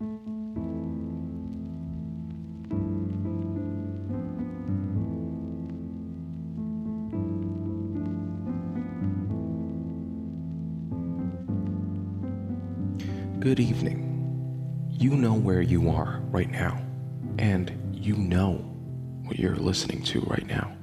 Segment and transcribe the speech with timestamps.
[0.00, 0.08] Good
[13.60, 14.88] evening.
[14.90, 16.82] You know where you are right now,
[17.38, 18.54] and you know
[19.24, 20.76] what you're listening to right now.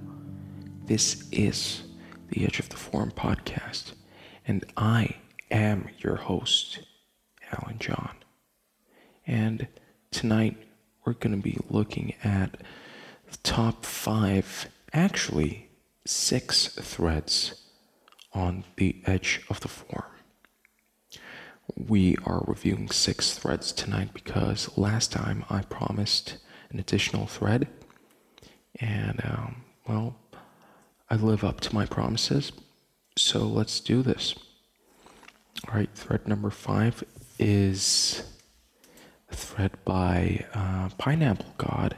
[0.85, 1.83] This is
[2.29, 3.91] the Edge of the Forum podcast,
[4.47, 5.17] and I
[5.49, 6.79] am your host,
[7.51, 8.20] Alan John.
[9.31, 9.69] And
[10.11, 10.57] tonight
[11.05, 12.57] we're going to be looking at
[13.31, 15.69] the top five, actually,
[16.05, 17.53] six threads
[18.33, 20.11] on the Edge of the Forum.
[21.77, 26.35] We are reviewing six threads tonight because last time I promised
[26.69, 27.69] an additional thread,
[28.81, 30.17] and um, well,
[31.09, 32.51] I live up to my promises.
[33.17, 34.35] So let's do this.
[35.69, 37.01] All right, thread number five
[37.39, 38.23] is
[39.31, 41.95] thread by uh, Pineapple God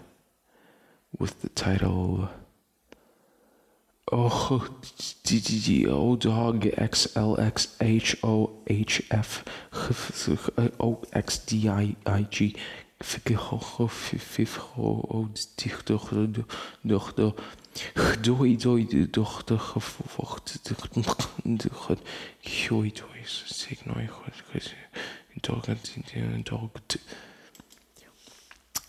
[1.18, 2.30] with the title
[4.12, 4.70] Oh,
[6.16, 9.44] dog X L X H O H F
[10.80, 12.56] O X D I I G
[18.22, 18.88] Doi doi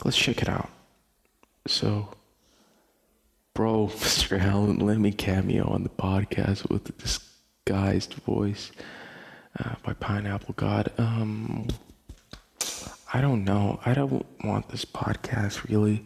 [0.05, 0.71] Let's check it out.
[1.67, 2.11] So
[3.55, 4.41] bro, Mr.
[4.41, 8.73] Allen, let me cameo on the podcast with a disguised voice
[9.59, 10.93] uh, by Pineapple God.
[10.99, 11.69] Um,
[13.13, 13.81] I don't know.
[13.87, 16.05] I don't want this podcast really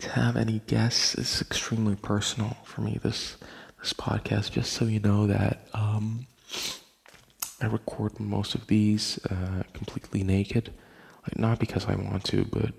[0.00, 1.14] to have any guests.
[1.14, 3.00] It's extremely personal for me.
[3.02, 3.36] This
[3.80, 6.26] this podcast, just so you know that um,
[7.60, 10.72] I record most of these uh, completely naked,
[11.22, 12.72] like not because I want to, but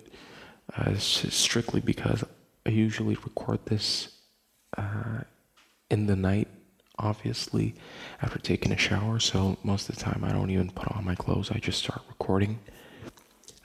[0.75, 2.23] uh, strictly because
[2.65, 4.09] I usually record this
[4.77, 5.21] uh,
[5.89, 6.47] in the night,
[6.97, 7.75] obviously,
[8.21, 9.19] after taking a shower.
[9.19, 11.51] So most of the time, I don't even put on my clothes.
[11.51, 12.59] I just start recording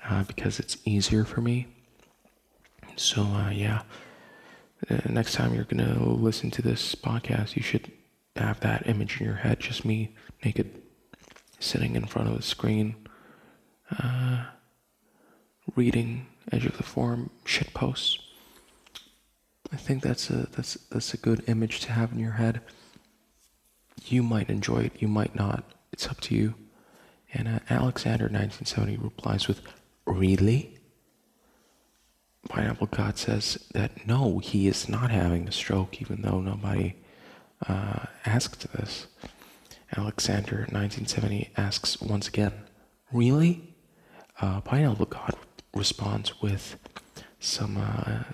[0.08, 1.66] uh, because it's easier for me.
[2.96, 3.82] So, uh, yeah.
[4.90, 7.90] Uh, next time you're going to listen to this podcast, you should
[8.36, 10.14] have that image in your head just me
[10.44, 10.82] naked
[11.58, 12.94] sitting in front of the screen,
[13.98, 14.44] uh,
[15.74, 18.18] reading Edge of the Forum shit posts.
[19.72, 22.60] I think that's a that's that's a good image to have in your head.
[24.06, 25.64] You might enjoy it, you might not.
[25.92, 26.54] It's up to you.
[27.34, 29.60] And uh, Alexander 1970 replies with,
[30.06, 30.78] "Really?"
[32.48, 36.94] Pineapple God says that no, he is not having a stroke, even though nobody
[37.68, 39.06] uh, asked this.
[39.96, 42.52] Alexander 1970 asks once again,
[43.12, 43.74] "Really?"
[44.40, 45.34] Uh, Pineapple God
[45.78, 46.76] responds with
[47.40, 48.24] some uh,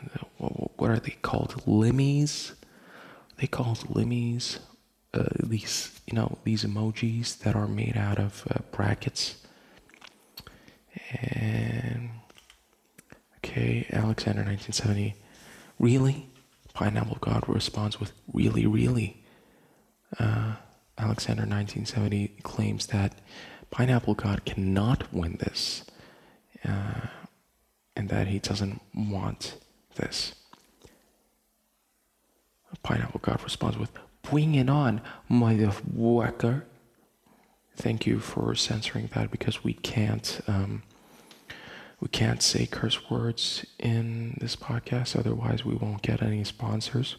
[0.77, 1.51] what are they called?
[1.67, 2.53] Limmies.
[3.39, 4.59] They called limmies.
[5.13, 9.37] Uh, these you know these emojis that are made out of uh, brackets.
[11.21, 12.11] And
[13.39, 15.15] okay, Alexander 1970.
[15.79, 16.29] Really?
[16.73, 19.23] Pineapple God responds with really, really.
[20.19, 20.55] Uh,
[20.99, 23.19] Alexander 1970 claims that
[23.71, 25.85] Pineapple God cannot win this,
[26.65, 27.09] uh,
[27.97, 29.57] and that he doesn't want
[29.97, 30.35] this.
[32.83, 33.91] Pineapple God responds with,
[34.23, 35.01] Bring it on,
[35.31, 36.63] motherfucker.
[37.77, 40.83] Thank you for censoring that because we can't um,
[42.01, 45.19] we can't say curse words in this podcast.
[45.19, 47.17] Otherwise, we won't get any sponsors.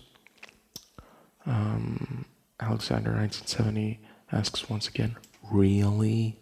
[1.45, 2.25] Um,
[2.59, 3.99] Alexander 1970
[4.31, 5.15] asks once again,
[5.51, 6.39] really?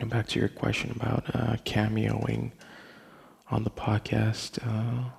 [0.00, 2.52] And back to your question about uh, cameoing
[3.50, 4.58] on the podcast.
[4.66, 5.10] Uh,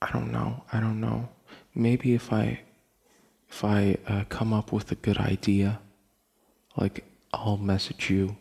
[0.00, 0.62] I don't know.
[0.72, 1.28] I don't know.
[1.74, 2.60] Maybe if I
[3.48, 5.80] if I uh, come up with a good idea,
[6.76, 8.36] like I'll message you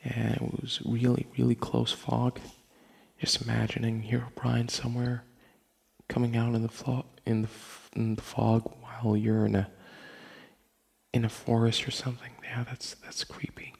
[0.04, 2.40] and it was really, really close fog.
[3.20, 5.24] Just imagining Herobrine somewhere
[6.08, 7.50] coming out in the fog in the
[7.96, 9.70] in the fog while you're in a
[11.14, 12.32] in a forest or something.
[12.44, 13.74] Yeah, that's that's creepy.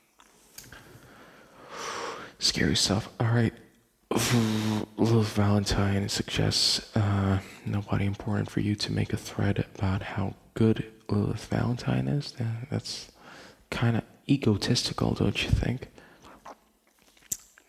[2.40, 3.10] Scary stuff.
[3.20, 3.54] All right.
[4.16, 10.86] Lilith Valentine suggests uh, nobody important for you to make a thread about how good
[11.10, 12.34] Lilith Valentine is.
[12.72, 13.12] That's
[13.70, 15.90] kind of egotistical, don't you think?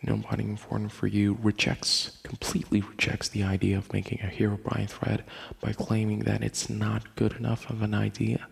[0.03, 5.25] Nobody important for you rejects, completely rejects the idea of making a Herobrine thread
[5.61, 8.47] by claiming that it's not good enough of an idea.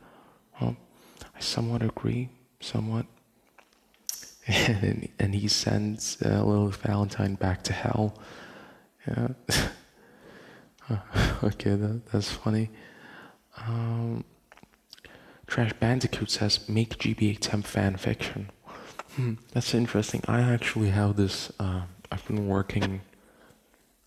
[0.60, 0.76] Well,
[1.36, 3.06] I somewhat agree, somewhat.
[4.66, 8.18] And, and he sends uh, Lilith Valentine back to hell.
[9.08, 9.28] Yeah.
[11.42, 12.70] okay, that, that's funny.
[13.66, 14.24] Um,
[15.46, 18.50] Trash Bandicoot says, make GBA temp fan fiction.
[19.16, 20.22] Hmm, that's interesting.
[20.26, 21.52] I actually have this.
[21.58, 23.02] Uh, I've been working.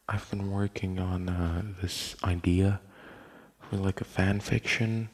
[0.10, 2.82] I've been working on uh, this idea
[3.62, 5.10] for like a fan fiction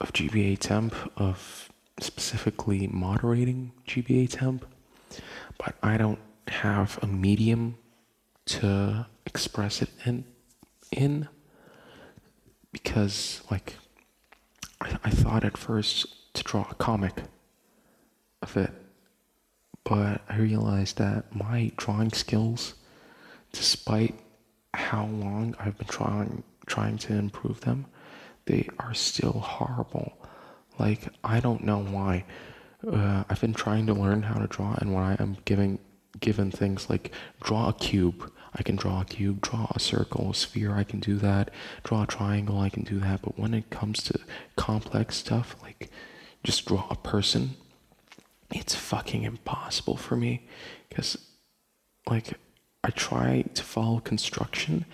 [0.00, 1.70] of GBA temp of
[2.00, 4.66] specifically moderating GBA temp,
[5.58, 6.18] but I don't
[6.48, 7.76] have a medium
[8.44, 10.24] to express it in
[10.90, 11.28] in
[12.72, 13.76] because like
[14.80, 17.22] I, I thought at first to draw a comic
[18.42, 18.72] of it,
[19.84, 22.74] but I realized that my drawing skills,
[23.52, 24.18] despite
[24.74, 27.86] how long I've been trying trying to improve them,
[28.46, 30.11] they are still horrible.
[30.78, 32.24] Like I don't know why.
[32.86, 35.78] Uh, I've been trying to learn how to draw, and when I am giving
[36.20, 37.10] given things like
[37.42, 41.00] draw a cube, I can draw a cube, draw a circle, a sphere, I can
[41.00, 41.50] do that,
[41.84, 43.22] draw a triangle, I can do that.
[43.22, 44.18] But when it comes to
[44.56, 45.90] complex stuff, like
[46.44, 47.56] just draw a person,
[48.50, 50.46] it's fucking impossible for me
[50.88, 51.16] because
[52.08, 52.34] like
[52.84, 54.84] I try to follow construction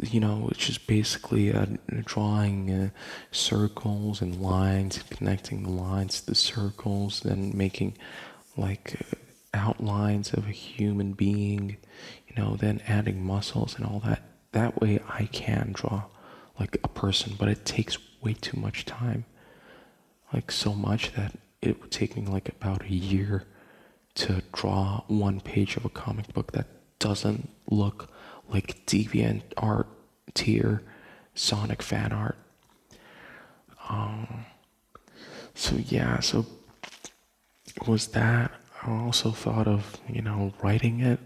[0.00, 1.66] you know which is basically uh,
[2.04, 2.90] drawing uh,
[3.30, 7.96] circles and lines and connecting the lines to the circles then making
[8.56, 9.16] like uh,
[9.54, 11.76] outlines of a human being
[12.28, 14.22] you know then adding muscles and all that.
[14.52, 16.04] That way I can draw
[16.58, 19.24] like a person but it takes way too much time.
[20.32, 23.44] Like so much that it would take me like about a year
[24.14, 26.66] to draw one page of a comic book that
[26.98, 28.10] doesn't look
[28.52, 29.88] like deviant art
[30.34, 30.82] tier
[31.34, 32.36] Sonic fan art.
[33.88, 34.44] Um,
[35.54, 36.46] so yeah, so
[37.86, 38.52] was that.
[38.82, 41.20] I also thought of you know writing it.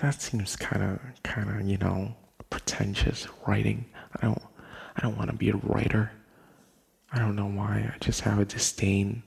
[0.00, 2.14] That seems kind of kind of you know
[2.50, 3.86] pretentious writing.
[4.16, 4.42] I don't
[4.96, 6.12] I don't want to be a writer.
[7.12, 7.90] I don't know why.
[7.94, 9.22] I just have a disdain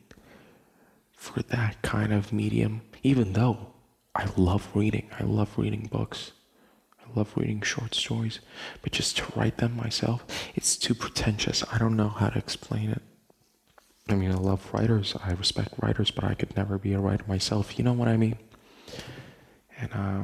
[1.12, 3.74] for that kind of medium, even though
[4.16, 5.10] I love reading.
[5.20, 6.34] I love reading books.
[7.12, 8.40] I love reading short stories,
[8.82, 10.26] but just to write them myself,
[10.56, 11.64] it's too pretentious.
[11.72, 13.02] I don't know how to explain it.
[14.08, 15.16] I mean, I love writers.
[15.24, 17.78] I respect writers, but I could never be a writer myself.
[17.78, 18.38] You know what I mean?
[19.80, 20.22] And uh,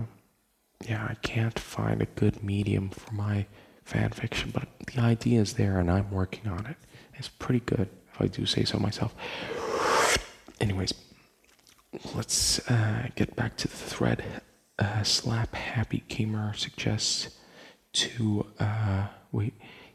[0.88, 3.46] yeah, I can't find a good medium for my
[3.84, 6.78] fan fiction, but the idea is there, and I'm working on it.
[7.16, 9.16] It's pretty good, if I do say so myself.
[10.60, 10.94] Anyways,
[12.16, 14.24] let's uh, get back to the thread.
[14.80, 17.30] Uh, Slap Happy Gamer suggests
[17.94, 19.54] to uh, wait.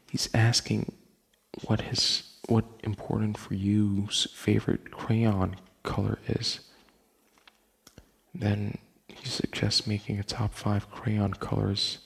[0.09, 0.91] He's asking
[1.65, 6.59] what his what important for you's favorite crayon color is.
[8.35, 11.99] Then he suggests making a top five crayon colors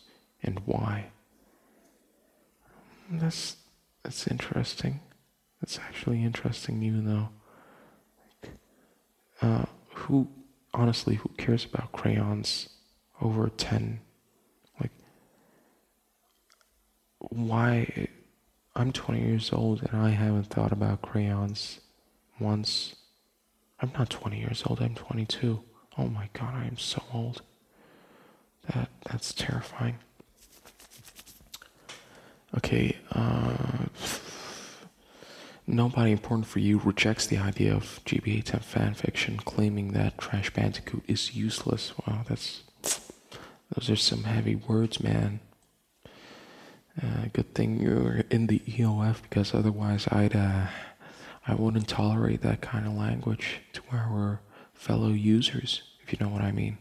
[0.43, 1.07] and why.
[3.10, 3.57] That's
[4.03, 5.00] that's interesting.
[5.62, 8.50] That's actually interesting, even though,
[9.41, 10.29] uh, who
[10.74, 12.69] honestly who cares about crayons
[13.21, 14.01] over ten?
[14.79, 14.91] Like,
[17.19, 18.07] why?
[18.75, 21.79] I'm 20 years old and I haven't thought about crayons
[22.39, 22.95] once.
[23.79, 24.81] I'm not 20 years old.
[24.81, 25.63] I'm 22.
[25.97, 27.41] Oh my god, I am so old.
[28.74, 29.97] That that's terrifying.
[32.55, 33.86] Okay, uh,
[35.67, 41.03] nobody important for you rejects the idea of GBA temp fanfiction, claiming that Trash Bandicoot
[41.07, 41.93] is useless.
[42.05, 42.63] Wow, that's
[43.75, 45.41] those are some heavy words, man.
[47.01, 50.67] Uh, good thing you're in the EOF because otherwise I'd uh,
[51.45, 54.41] I wouldn't tolerate that kind of language to our
[54.74, 56.79] fellow users, if you know what I mean.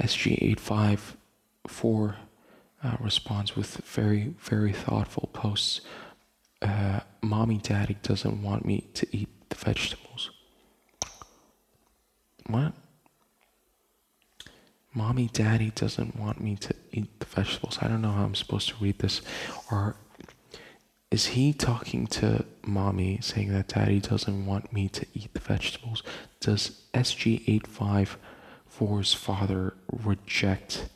[0.00, 2.14] SG854
[2.84, 5.80] uh, responds with very, very thoughtful posts.
[6.60, 10.30] Uh, Mommy, Daddy doesn't want me to eat the vegetables.
[12.46, 12.72] What?
[14.94, 17.78] Mommy, Daddy doesn't want me to eat the vegetables.
[17.80, 19.20] I don't know how I'm supposed to read this.
[19.70, 19.96] Or
[21.10, 26.02] is he talking to Mommy saying that Daddy doesn't want me to eat the vegetables?
[26.40, 30.88] Does SG854's father reject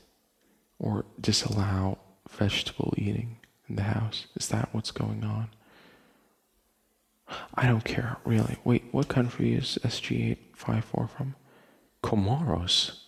[0.79, 3.37] or disallow vegetable eating
[3.73, 4.27] in the house?
[4.37, 5.49] Is that what's going on?
[7.55, 8.59] I don't care, really.
[8.65, 11.35] Wait, what country is SG854 from?
[12.03, 12.99] Comoros.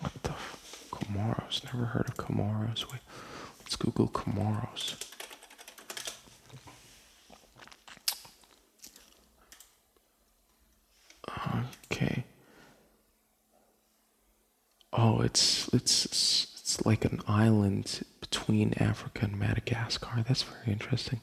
[0.00, 1.64] What the f- Comoros?
[1.72, 2.90] Never heard of Comoros.
[2.90, 3.00] Wait,
[3.60, 4.96] let's Google Comoros.
[11.92, 12.24] Okay.
[14.92, 20.24] Oh, it's it's it's like an island between Africa and Madagascar.
[20.26, 21.20] That's very interesting.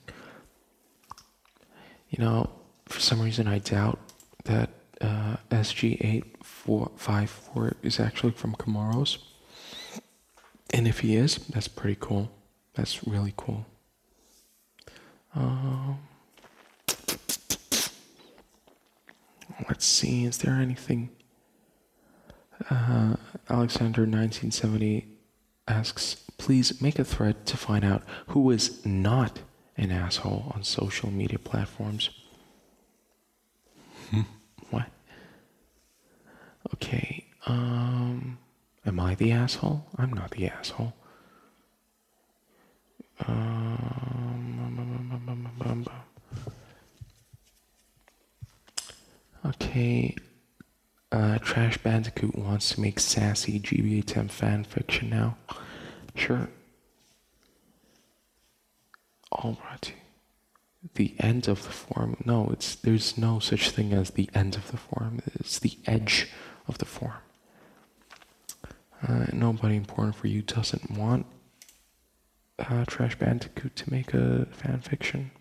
[2.12, 2.52] You know,
[2.86, 3.98] for some reason, I doubt
[4.44, 4.70] that
[5.02, 9.18] uh, SG8454 is actually from Comoros.
[10.76, 12.32] And if he is, that's pretty cool.
[12.76, 13.66] That's really cool.
[15.34, 15.98] Um,
[19.68, 21.10] let's see, is there anything?
[22.70, 23.16] Uh,
[23.50, 25.11] Alexander 1970
[25.68, 29.40] asks, please make a thread to find out who is not
[29.78, 32.10] an asshole on social media platforms.
[34.10, 34.22] Hmm.
[34.70, 34.88] what?
[36.74, 38.38] Okay, um,
[38.86, 39.86] am I the asshole?
[39.98, 40.94] I'm not the asshole.
[43.28, 43.92] Um,
[49.46, 50.16] okay,
[51.12, 55.38] uh, Trash Bandicoot wants to make sassy GBA temp fan fiction now.
[56.16, 56.50] Sure.
[59.34, 59.94] Alrighty.
[60.96, 62.18] The end of the forum.
[62.26, 65.22] No, it's there's no such thing as the end of the forum.
[65.36, 66.28] It's the edge
[66.68, 67.22] of the forum.
[69.08, 71.26] Uh, nobody important for you doesn't want
[72.60, 75.32] uh, Trash Bandicoot to make a fan fiction.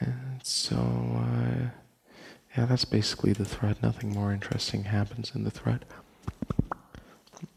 [0.00, 1.70] And so, uh,
[2.56, 3.82] yeah, that's basically the thread.
[3.82, 5.84] Nothing more interesting happens in the thread.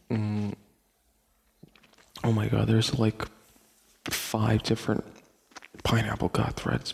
[0.09, 0.53] Mm.
[2.23, 3.25] Oh my god, there's like
[4.09, 5.03] five different
[5.83, 6.93] pineapple god threads.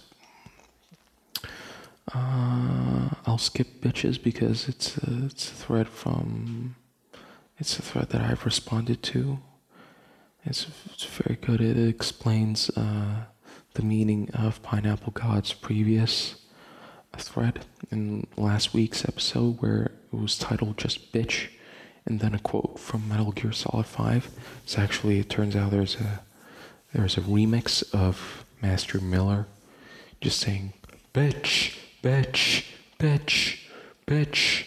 [2.14, 6.76] Uh, I'll skip bitches because it's a, it's a thread from
[7.58, 9.40] it's a thread that I've responded to.
[10.46, 11.62] It's, it's very good.
[11.62, 13.24] It explains uh,
[13.76, 16.36] the meaning of pineapple god's previous
[17.20, 21.48] thread in last week's episode where it was titled just bitch
[22.06, 24.30] and then a quote from Metal Gear Solid 5.
[24.64, 26.22] It's actually it turns out there's a
[26.94, 29.48] there's a remix of Master Miller
[30.22, 30.74] just saying
[31.14, 32.66] bitch, bitch,
[33.00, 33.60] bitch,
[34.06, 34.66] bitch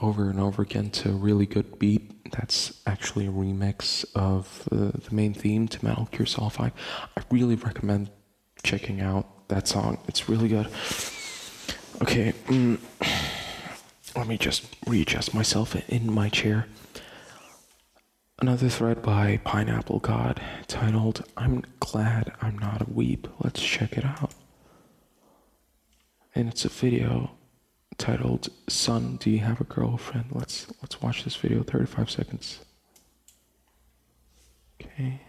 [0.00, 2.30] over and over again to a really good beat.
[2.32, 6.72] That's actually a remix of uh, the main theme to Metal Gear Solid 5.
[7.16, 8.10] I really recommend
[8.62, 9.98] checking out that song.
[10.08, 10.68] It's really good.
[12.02, 12.78] Okay, mm,
[14.16, 16.66] let me just readjust myself in my chair.
[18.40, 23.28] Another thread by Pineapple God titled, I'm Glad I'm Not a Weep.
[23.44, 24.32] Let's check it out.
[26.34, 27.32] And it's a video
[27.98, 30.30] titled Son, Do You Have a Girlfriend?
[30.32, 32.60] Let's let's watch this video, 35 seconds.
[34.80, 35.20] Okay.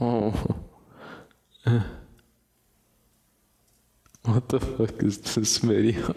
[0.00, 0.56] Oh.
[4.24, 6.14] What the fuck is this video?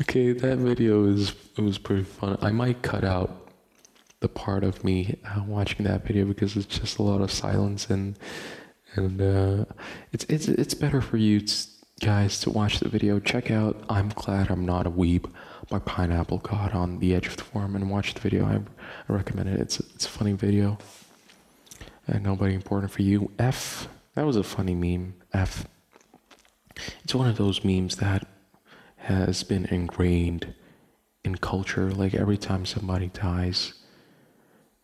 [0.00, 2.38] okay, that video is it was pretty fun.
[2.42, 3.52] I might cut out
[4.18, 7.88] the part of me uh, watching that video because it's just a lot of silence
[7.88, 8.18] and
[8.96, 9.64] and uh,
[10.12, 11.40] it's it's it's better for you
[12.00, 13.20] guys to watch the video.
[13.20, 15.30] Check out "I'm Glad I'm Not a Weeb"
[15.68, 18.46] by Pineapple God on the Edge of the Forum and watch the video.
[18.46, 19.60] I, I recommend it.
[19.60, 20.78] It's it's a funny video.
[22.06, 23.30] And nobody important for you.
[23.38, 23.86] F.
[24.14, 25.14] That was a funny meme.
[25.32, 25.66] F.
[27.04, 28.26] It's one of those memes that
[28.96, 30.54] has been ingrained
[31.22, 31.90] in culture.
[31.90, 33.74] Like every time somebody dies,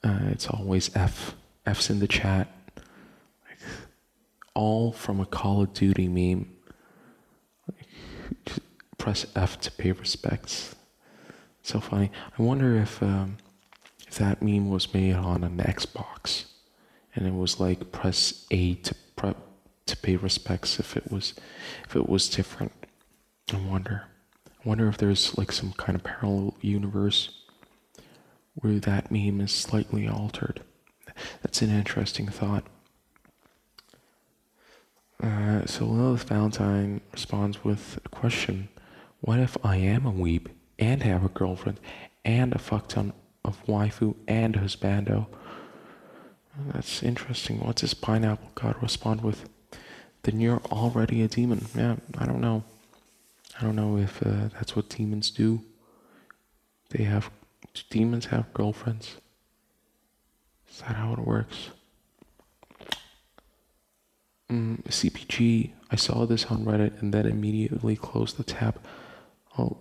[0.04, 1.35] uh, it's always F.
[1.64, 2.49] F's in the chat.
[2.76, 3.58] Like,
[4.54, 6.52] all from a Call of Duty meme.
[8.26, 8.59] Like,
[8.99, 10.75] press F to pay respects.
[11.62, 12.11] So funny.
[12.38, 13.38] I wonder if um,
[14.06, 16.45] if that meme was made on an Xbox,
[17.14, 19.35] and it was like press A to pre-
[19.87, 20.78] to pay respects.
[20.78, 21.35] If it was
[21.88, 22.73] if it was different,
[23.52, 24.04] I wonder.
[24.47, 27.42] I wonder if there's like some kind of parallel universe
[28.54, 30.62] where that meme is slightly altered.
[31.42, 32.64] That's an interesting thought.
[35.23, 38.68] Uh, so Lilith Valentine responds with a question
[39.20, 41.80] What if I am a weeb and have a girlfriend
[42.25, 43.12] and a fuck ton
[43.44, 45.26] of waifu and husbando?
[46.73, 47.61] That's interesting.
[47.61, 49.49] What's this pineapple god respond with?
[50.23, 51.66] Then you're already a demon.
[51.75, 52.64] Yeah, I don't know.
[53.58, 55.62] I don't know if uh, that's what demons do.
[56.90, 57.30] They have
[57.90, 59.16] demons have girlfriends?
[60.70, 61.70] Is that how it works?
[64.50, 68.81] Mm, CPG, I saw this on Reddit and then immediately closed the tab.
[69.59, 69.79] Oh,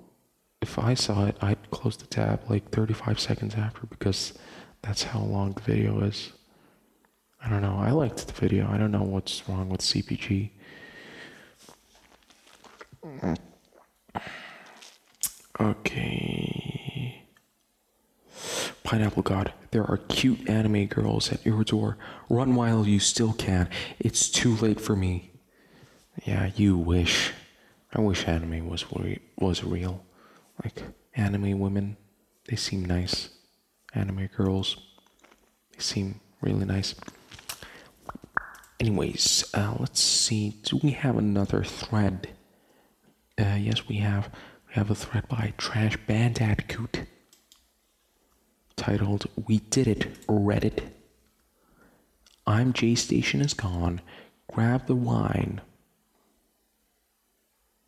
[0.62, 4.34] if I saw it, I'd close the tab like 35 seconds after because
[4.82, 6.32] that's how long the video is.
[7.44, 7.78] I don't know.
[7.80, 8.68] I liked the video.
[8.68, 10.50] I don't know what's wrong with CPG.
[15.60, 17.24] Okay.
[18.84, 21.98] Pineapple God, there are cute anime girls at your door.
[22.30, 23.70] Run while you still can.
[24.00, 25.32] It's too late for me.
[26.24, 27.34] Yeah, you wish.
[27.94, 30.06] I wish anime was re- was real.
[30.64, 30.82] Like
[31.14, 31.98] anime women,
[32.48, 33.32] they seem nice.
[33.94, 34.78] Anime girls,
[35.74, 36.96] they seem really nice.
[38.80, 40.52] Anyways, uh, let's see.
[40.64, 42.30] Do we have another thread?
[43.38, 44.30] Uh, yes, we have.
[44.70, 47.02] We have a thread by Trash Bandicoot
[48.86, 50.84] titled "We Did It, Reddit."
[52.46, 54.00] ImJayStation is gone.
[54.54, 55.62] Grab the wine.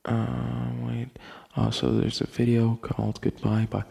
[0.03, 1.09] Uh, wait.
[1.55, 3.83] Uh, there's a video called "Goodbye" by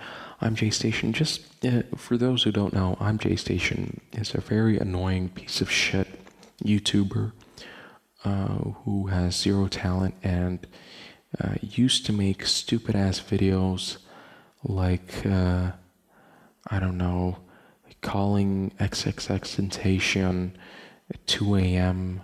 [0.42, 1.12] ImJayStation.
[1.12, 6.08] Just uh, for those who don't know, ImJayStation is a very annoying piece of shit
[6.64, 7.30] YouTuber
[8.24, 10.66] uh, who has zero talent and
[11.40, 13.98] uh, used to make stupid ass videos
[14.64, 15.70] like uh,
[16.66, 17.38] I don't know,
[18.00, 20.52] calling XXXTentacion
[21.10, 22.22] at 2 a.m.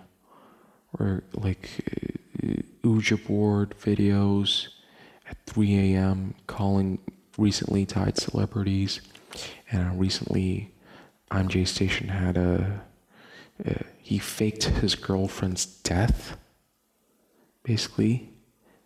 [0.97, 1.69] or like
[2.43, 4.67] uh, Ouija board videos
[5.29, 6.35] at 3 a.m.
[6.47, 6.99] calling
[7.37, 9.01] recently died celebrities
[9.71, 10.71] and recently
[11.31, 12.81] ImJayStation had a
[13.65, 16.37] uh, he faked his girlfriend's death.
[17.63, 18.31] Basically,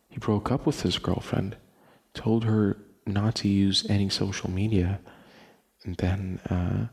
[0.09, 1.55] he broke up with his girlfriend,
[2.13, 4.99] told her not to use any social media,
[5.87, 6.87] and then uh,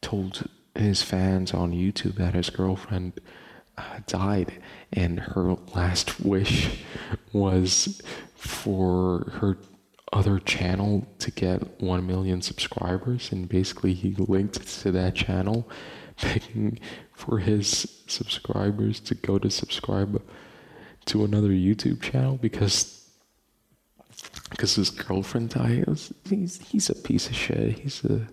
[0.00, 3.20] told his fans on YouTube that his girlfriend
[3.76, 4.60] uh, died,
[4.92, 6.80] and her last wish
[7.32, 8.00] was
[8.34, 9.58] for her
[10.12, 15.68] other channel to get 1 million subscribers and basically he linked to that channel
[16.22, 16.78] begging
[17.12, 20.22] for his subscribers to go to subscribe
[21.04, 23.03] to another YouTube channel because
[24.50, 25.84] because his girlfriend died.
[26.28, 27.78] He's he's a piece of shit.
[27.78, 28.26] He's a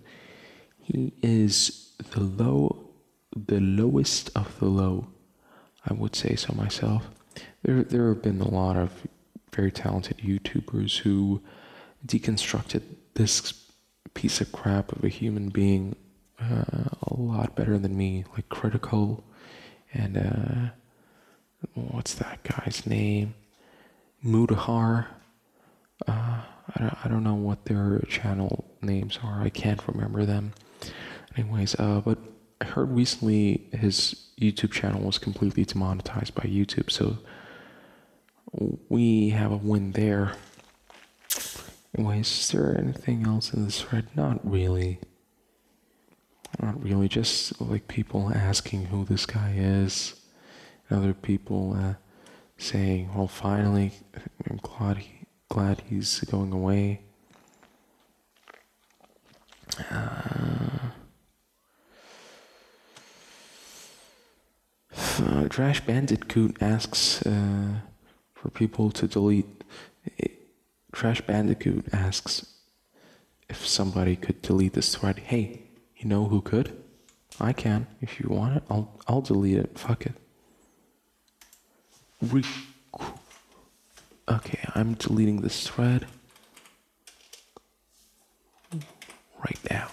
[0.80, 2.90] he is the low
[3.34, 5.08] the lowest of the low.
[5.88, 7.10] I would say so myself.
[7.62, 8.90] There there have been a lot of
[9.52, 11.42] very talented YouTubers who
[12.06, 12.82] deconstructed
[13.14, 13.66] this
[14.14, 15.96] piece of crap of a human being
[16.40, 19.22] uh, a lot better than me, like Critikal
[19.94, 20.70] and uh,
[21.74, 23.34] what's that guy's name?
[24.24, 25.06] Mutahar.
[26.06, 26.40] Uh,
[26.74, 29.42] I don't, I don't know what their channel names are.
[29.42, 30.52] I can't remember them.
[31.36, 32.18] Anyways, uh, but
[32.60, 37.18] I heard recently his YouTube channel was completely demonetized by YouTube, so
[38.88, 40.32] we have a win there.
[41.96, 44.08] Anyways, is there anything else in this thread?
[44.14, 44.98] Not really.
[46.60, 50.14] Not really, just like people asking who this guy is.
[50.88, 51.94] and Other people uh,
[52.58, 53.92] saying, well, finally,
[54.48, 55.21] I'm glad, he,
[55.52, 57.02] glad he's going away.
[59.90, 60.78] Uh,
[64.96, 67.74] uh, Trash Bandicoot asks uh,
[68.32, 69.62] for people to delete.
[70.92, 72.46] Trash Bandicoot asks
[73.50, 75.18] if somebody could delete this thread.
[75.18, 75.64] Hey,
[75.98, 76.82] you know who could?
[77.38, 77.86] I can.
[78.00, 79.78] If you want it, I'll I'll delete it.
[79.78, 80.14] Fuck it.
[82.22, 82.42] Re-
[84.28, 86.06] okay, I'm deleting this thread
[89.38, 89.88] right now.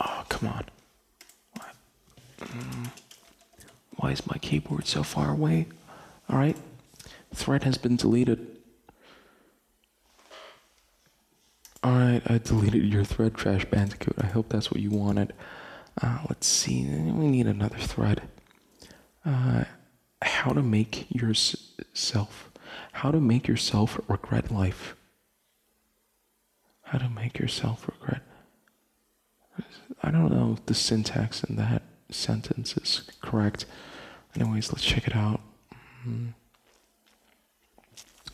[0.00, 0.64] Oh, come on.
[2.40, 2.90] Mm.
[3.96, 5.66] Why is my keyboard so far away?
[6.28, 6.56] All right.
[7.34, 8.46] Thread has been deleted.
[11.84, 14.16] Alright, I deleted your thread, Trash Bandicoot.
[14.18, 15.32] I hope that's what you wanted.
[16.02, 18.22] Uh, let's see, we need another thread.
[19.24, 19.64] Uh,
[20.20, 22.50] how to make yourself,
[22.96, 24.96] how to make yourself regret life.
[26.82, 28.22] How to make yourself regret.
[30.02, 33.66] I don't know if the syntax in that sentence is correct.
[34.34, 35.42] Anyways, let's check it out.
[36.08, 36.32] Mm.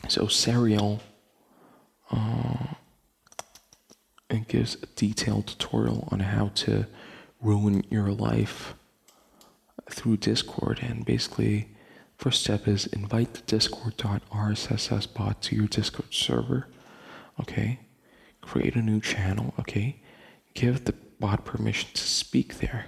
[0.07, 1.01] So, serial.
[2.09, 2.75] Uh,
[4.29, 6.87] and gives a detailed tutorial on how to
[7.41, 8.75] ruin your life
[9.89, 10.79] through Discord.
[10.81, 11.72] And basically,
[12.23, 16.67] first step is invite the discord.rsss bot to your Discord server.
[17.41, 17.81] Okay,
[18.39, 19.53] create a new channel.
[19.59, 20.01] Okay,
[20.53, 22.85] give the bot permission to speak there.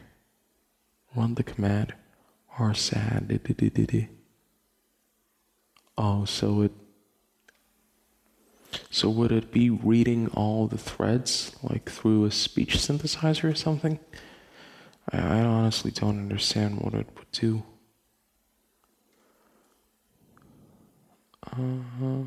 [1.18, 1.94] Run the command
[2.58, 4.08] rsad.
[5.98, 6.72] Oh, so it
[8.90, 14.00] so would it be reading all the threads like through a speech synthesizer or something?
[15.12, 17.64] I, I honestly don't understand what it would do.
[21.58, 22.24] Uh,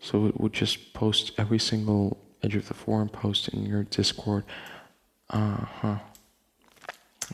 [0.00, 4.44] so it would just post every single edge of the forum post in your Discord.
[5.30, 5.98] Uh huh.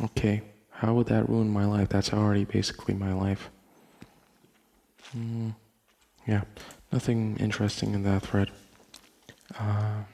[0.05, 0.43] Okay.
[0.71, 1.89] How would that ruin my life?
[1.89, 3.51] That's already basically my life.
[5.17, 5.55] Mm,
[6.27, 6.43] yeah.
[6.93, 8.51] Nothing interesting in that thread.
[9.59, 10.05] Uh,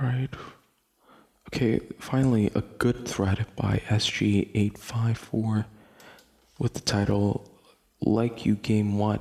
[0.00, 0.28] right.
[1.48, 5.64] Okay, finally, a good thread by SG854
[6.58, 7.49] with the title
[8.00, 9.20] Like You Game What?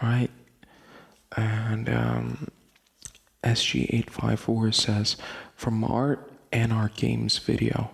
[0.00, 0.30] Alright.
[1.36, 2.48] And um,
[3.44, 5.16] SG854 says
[5.54, 7.90] From art and our games video,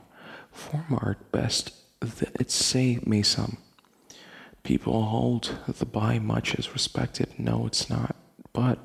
[0.51, 3.59] form art best, th- it's say me some.
[4.63, 7.39] People hold the buy much as respected.
[7.39, 8.17] No, it's not.
[8.53, 8.79] But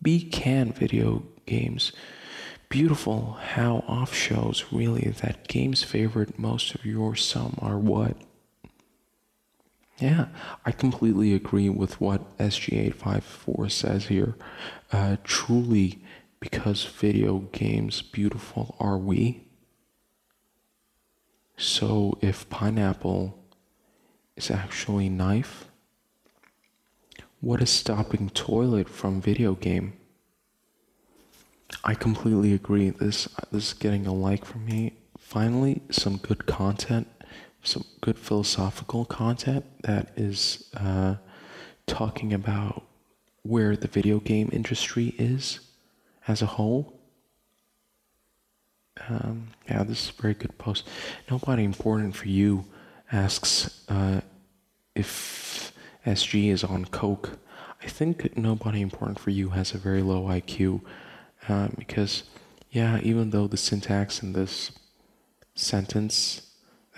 [0.00, 1.92] be can video games.
[2.68, 8.16] Beautiful how off shows really that games favored most of your some are what?
[10.00, 10.26] Yeah,
[10.64, 14.36] I completely agree with what SG854 says here.
[14.92, 15.98] Uh, truly,
[16.40, 19.48] because video games beautiful are we?
[21.56, 23.36] So if pineapple
[24.36, 25.66] is actually knife?
[27.40, 29.94] What is stopping toilet from video game?
[31.84, 32.90] I completely agree.
[32.90, 34.94] This this is getting a like from me.
[35.18, 37.08] Finally, some good content,
[37.62, 41.16] some good philosophical content that is uh,
[41.86, 42.84] talking about
[43.42, 45.60] where the video game industry is
[46.26, 47.00] as a whole.
[49.08, 50.86] Um, yeah, this is a very good post.
[51.30, 52.64] Nobody important for you
[53.10, 54.20] asks uh,
[54.94, 55.72] if
[56.04, 57.38] SG is on coke.
[57.82, 60.80] I think nobody important for you has a very low IQ
[61.48, 62.24] uh, because,
[62.70, 64.72] yeah, even though the syntax in this
[65.54, 66.47] sentence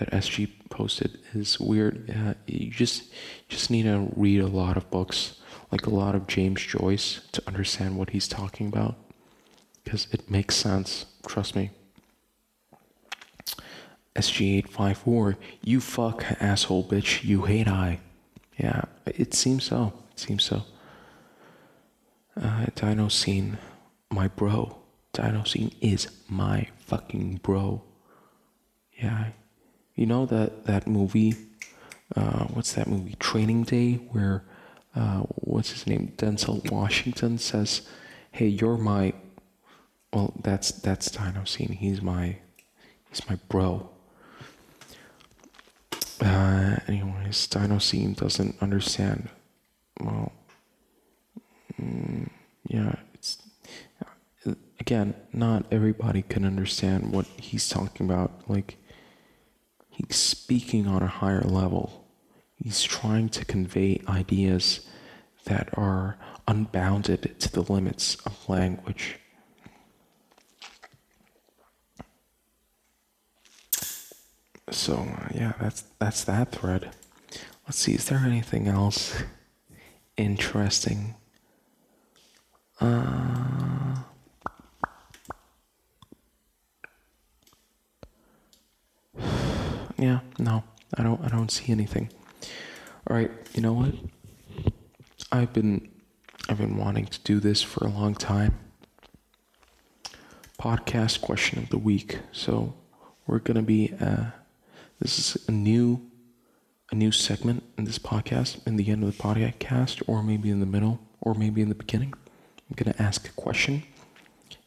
[0.00, 3.04] that SG posted is weird, uh, you just
[3.48, 7.42] just need to read a lot of books, like a lot of James Joyce, to
[7.46, 8.96] understand what he's talking about
[9.84, 11.06] because it makes sense.
[11.26, 11.70] Trust me.
[14.16, 18.00] SG854, you fuck asshole bitch, you hate I.
[18.58, 19.92] Yeah, it seems so.
[20.12, 20.64] It seems so.
[22.40, 23.58] Uh, Dino Scene,
[24.10, 24.78] my bro.
[25.12, 27.82] Dino Scene is my fucking bro.
[28.98, 29.28] Yeah.
[30.00, 31.34] You know that, that movie,
[32.16, 33.16] uh, what's that movie?
[33.18, 34.44] Training Day, where,
[34.96, 36.14] uh, what's his name?
[36.16, 37.82] Denzel Washington says,
[38.32, 39.12] hey, you're my,
[40.10, 41.72] well, that's, that's Dino Scene.
[41.72, 42.38] He's my,
[43.10, 43.90] he's my bro.
[46.18, 47.46] Uh, anyways,
[47.78, 49.28] Scene doesn't understand.
[50.00, 50.32] Well,
[51.78, 52.26] mm,
[52.68, 53.36] yeah, it's
[54.80, 58.48] again, not everybody can understand what he's talking about.
[58.48, 58.78] Like,
[60.06, 62.06] he's speaking on a higher level.
[62.56, 64.86] He's trying to convey ideas
[65.44, 69.16] that are unbounded to the limits of language.
[74.70, 76.90] So uh, yeah, that's that's that thread.
[77.66, 79.22] Let's see, is there anything else
[80.16, 81.14] interesting?
[82.80, 83.96] Uh,
[90.00, 90.64] yeah, no,
[90.96, 92.10] I don't I don't see anything.
[93.06, 93.94] All right, you know what?
[95.30, 95.90] I've been
[96.48, 98.58] I've been wanting to do this for a long time.
[100.58, 102.18] Podcast question of the week.
[102.32, 102.74] So
[103.26, 104.30] we're gonna be uh,
[105.00, 106.00] this is a new
[106.90, 110.60] a new segment in this podcast in the end of the podcast or maybe in
[110.60, 112.14] the middle or maybe in the beginning.
[112.14, 113.82] I'm gonna ask a question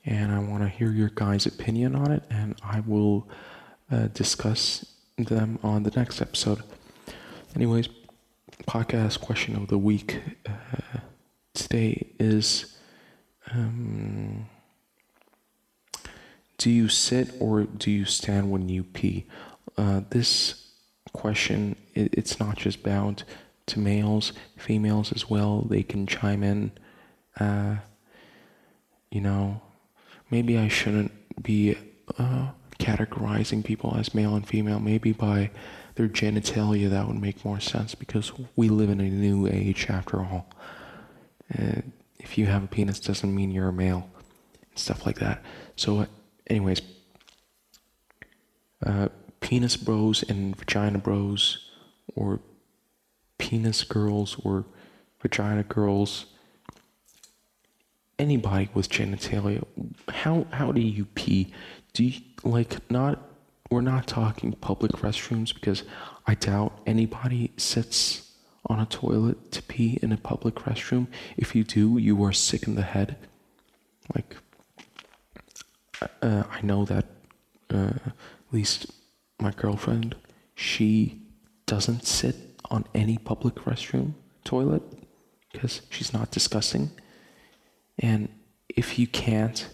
[0.05, 3.27] and I want to hear your guys' opinion on it and I will
[3.91, 6.63] uh, discuss them on the next episode.
[7.55, 7.89] Anyways,
[8.67, 10.99] podcast question of the week uh,
[11.53, 12.77] today is
[13.51, 14.47] um,
[16.57, 19.25] Do you sit or do you stand when you pee?
[19.77, 20.71] Uh, this
[21.13, 23.23] question, it, it's not just bound
[23.67, 25.61] to males, females as well.
[25.61, 26.71] They can chime in.
[27.39, 27.77] Uh,
[29.11, 29.61] you know,
[30.31, 31.11] maybe I shouldn't
[31.43, 31.77] be
[32.17, 34.79] uh, categorizing people as male and female.
[34.79, 35.51] Maybe by
[35.95, 40.21] their genitalia, that would make more sense because we live in a new age after
[40.21, 40.47] all.
[42.23, 44.09] If you have a penis, doesn't mean you're a male,
[44.69, 45.43] and stuff like that.
[45.75, 46.07] So,
[46.47, 46.81] anyways,
[48.85, 49.09] uh,
[49.41, 51.69] penis bros and vagina bros,
[52.15, 52.39] or
[53.37, 54.65] penis girls or
[55.21, 56.25] vagina girls.
[58.17, 59.65] Anybody with genitalia,
[60.07, 61.53] how how do you pee?
[61.91, 63.29] Do you like not
[63.69, 65.83] we're not talking public restrooms because
[66.27, 68.31] I doubt anybody sits
[68.67, 71.07] on a toilet to pee in a public restroom.
[71.37, 73.17] If you do, you are sick in the head.
[74.13, 74.37] Like,
[76.21, 77.05] uh, I know that
[77.69, 78.13] uh, at
[78.51, 78.91] least
[79.39, 80.15] my girlfriend,
[80.55, 81.21] she
[81.65, 82.35] doesn't sit
[82.69, 84.83] on any public restroom toilet
[85.51, 86.91] because she's not disgusting.
[87.99, 88.29] And
[88.69, 89.67] if you can't,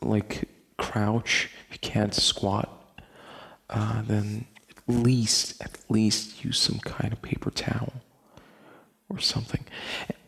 [0.00, 2.74] like, crouch, you can't squat
[3.70, 7.92] uh, then at least at least use some kind of paper towel
[9.08, 9.64] or something.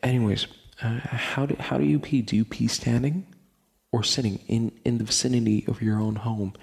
[0.02, 0.46] Anyways,
[0.82, 2.22] uh, how do how do you pee?
[2.22, 3.26] Do you pee standing
[3.92, 6.54] or sitting in in the vicinity of your own home?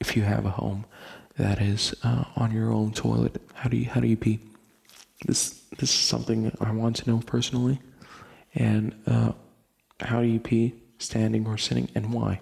[0.00, 0.84] If you have a home
[1.38, 4.40] that is uh, on your own toilet, how do you how do you pee?
[5.26, 7.80] This this is something I want to know personally,
[8.54, 9.32] and uh,
[10.00, 10.74] how do you pee?
[10.98, 12.40] Standing or sitting, and why?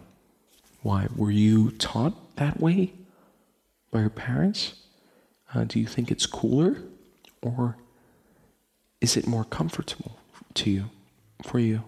[0.82, 1.08] Why?
[1.16, 2.92] Were you taught that way
[3.90, 4.74] by your parents?
[5.54, 6.82] Uh, do you think it's cooler?
[7.40, 7.76] Or
[9.00, 10.18] is it more comfortable
[10.54, 10.90] to you,
[11.44, 11.82] for you?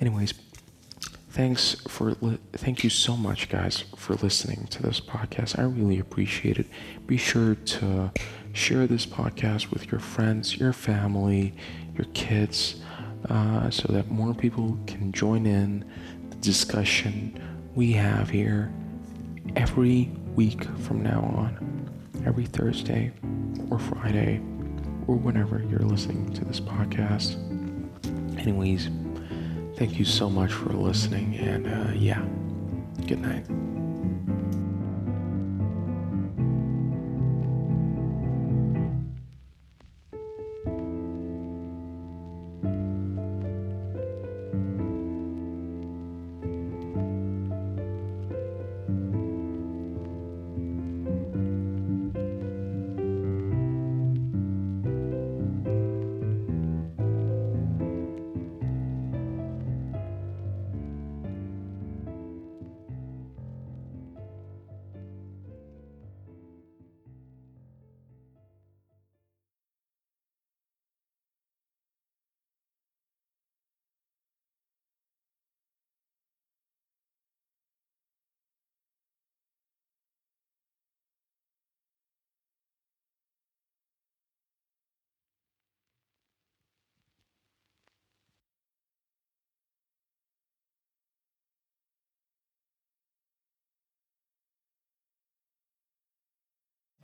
[0.00, 0.34] Anyways,
[1.32, 5.98] thanks for li- thank you so much guys for listening to this podcast i really
[5.98, 6.66] appreciate it
[7.06, 8.12] be sure to
[8.52, 11.54] share this podcast with your friends your family
[11.96, 12.82] your kids
[13.30, 15.82] uh, so that more people can join in
[16.42, 17.40] discussion
[17.74, 18.70] we have here
[19.56, 21.88] every week from now on,
[22.26, 23.12] every Thursday
[23.70, 24.38] or Friday
[25.06, 27.36] or whenever you're listening to this podcast.
[28.38, 28.90] Anyways,
[29.76, 32.22] thank you so much for listening, and uh, yeah,
[33.06, 33.46] good night.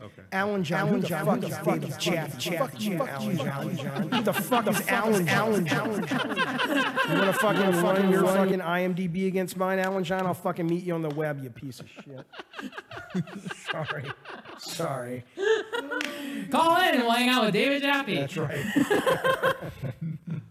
[0.01, 0.23] Okay.
[0.31, 2.57] Alan John, who the fuck is David Jaffe?
[2.57, 4.11] Fuck you, Alan John.
[4.13, 5.91] Who the fuck is Alan Alan John?
[5.91, 10.25] You wanna fucking run your fucking IMDb against mine, Alan John?
[10.25, 12.25] I'll fucking meet you on the web, you piece of shit.
[13.73, 14.05] Sorry.
[14.59, 15.25] Sorry.
[16.51, 18.15] Call in and we'll hang out with David Jaffe.
[18.15, 19.55] That's right.